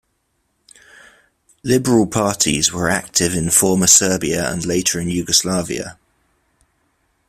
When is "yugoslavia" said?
5.11-5.95